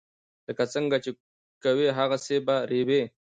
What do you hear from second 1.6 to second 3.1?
کوې هغسې به ریبې.